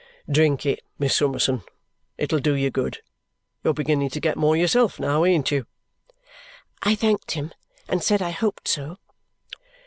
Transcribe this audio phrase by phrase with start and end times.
[0.27, 1.61] "Drink it, Miss Summerson,
[2.17, 3.03] it'll do you good.
[3.63, 5.67] You're beginning to get more yourself now, ain't you?"
[6.81, 7.53] I thanked him
[7.87, 8.97] and said I hoped so.